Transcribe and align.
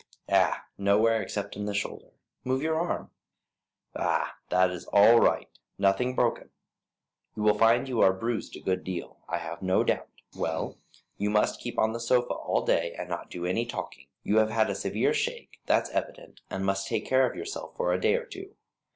"Ah, 0.31 0.65
nowhere 0.79 1.21
except 1.21 1.55
in 1.55 1.65
the 1.65 1.75
shoulder. 1.75 2.09
Move 2.43 2.63
your 2.63 2.75
arm. 2.79 3.11
Ah, 3.95 4.35
that 4.49 4.71
is 4.71 4.87
all 4.91 5.19
right, 5.19 5.47
nothing 5.77 6.15
broken. 6.15 6.49
You 7.35 7.43
will 7.43 7.53
find 7.55 7.87
you 7.87 8.01
are 8.01 8.11
bruised 8.11 8.55
a 8.55 8.61
good 8.61 8.83
deal, 8.83 9.19
I 9.29 9.37
have 9.37 9.61
no 9.61 9.83
doubt. 9.83 10.09
Well, 10.35 10.79
you 11.17 11.29
must 11.29 11.59
keep 11.61 11.77
on 11.77 11.93
the 11.93 11.99
sofa 11.99 12.33
all 12.33 12.65
day, 12.65 12.95
and 12.97 13.09
not 13.09 13.29
do 13.29 13.45
any 13.45 13.67
talking. 13.67 14.07
You 14.23 14.37
have 14.39 14.49
had 14.49 14.71
a 14.71 14.75
severe 14.75 15.13
shake, 15.13 15.59
that's 15.67 15.91
evident, 15.91 16.41
and 16.49 16.65
must 16.65 16.87
take 16.87 17.05
care 17.05 17.29
of 17.29 17.35
yourself 17.35 17.77
for 17.77 17.93
a 17.93 18.01
day 18.01 18.15
or 18.15 18.25
two. 18.25 18.55